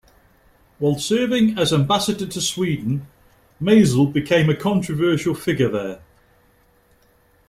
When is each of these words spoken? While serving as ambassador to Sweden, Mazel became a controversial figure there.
While 0.79 0.97
serving 0.97 1.59
as 1.59 1.71
ambassador 1.71 2.25
to 2.25 2.41
Sweden, 2.41 3.05
Mazel 3.59 4.07
became 4.07 4.49
a 4.49 4.55
controversial 4.55 5.35
figure 5.35 5.69
there. 5.69 5.99